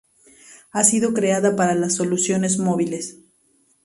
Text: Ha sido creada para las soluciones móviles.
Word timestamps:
Ha 0.71 0.83
sido 0.83 1.13
creada 1.13 1.55
para 1.55 1.75
las 1.75 1.93
soluciones 1.93 2.57
móviles. 2.57 3.19